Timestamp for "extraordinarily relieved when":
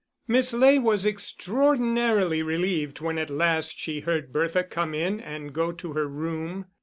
1.05-3.19